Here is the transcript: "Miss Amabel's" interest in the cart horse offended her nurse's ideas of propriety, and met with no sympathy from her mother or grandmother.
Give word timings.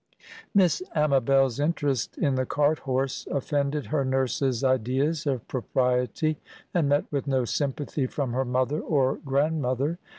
"Miss 0.55 0.81
Amabel's" 0.95 1.59
interest 1.59 2.17
in 2.17 2.33
the 2.33 2.43
cart 2.47 2.79
horse 2.79 3.27
offended 3.29 3.85
her 3.85 4.03
nurse's 4.03 4.63
ideas 4.63 5.27
of 5.27 5.47
propriety, 5.47 6.39
and 6.73 6.89
met 6.89 7.05
with 7.11 7.27
no 7.27 7.45
sympathy 7.45 8.07
from 8.07 8.33
her 8.33 8.43
mother 8.45 8.79
or 8.79 9.17
grandmother. 9.17 9.99